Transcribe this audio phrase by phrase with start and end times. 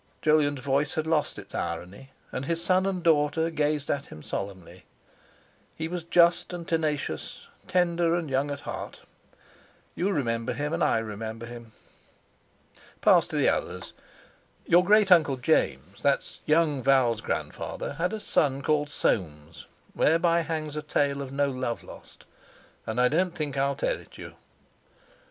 [0.23, 4.83] Jolyon's voice had lost its irony, and his son and daughter gazed at him solemnly,
[5.75, 9.01] "He was just and tenacious, tender and young at heart.
[9.93, 11.73] You remember him, and I remember him.
[12.99, 13.93] Pass to the others!
[14.65, 20.81] Your great uncle James, that's young Val's grandfather, had a son called Soames—whereby hangs a
[20.81, 22.25] tale of no love lost,
[22.87, 24.33] and I don't think I'll tell it you.